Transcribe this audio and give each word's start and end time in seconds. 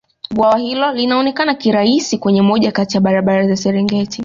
bwawa 0.31 0.57
hilo 0.57 0.91
linaonekana 0.93 1.53
kirahisi 1.53 2.17
kwenye 2.17 2.41
moja 2.41 2.71
Kati 2.71 2.97
ya 2.97 3.01
barabara 3.01 3.47
za 3.47 3.55
serengeti 3.57 4.19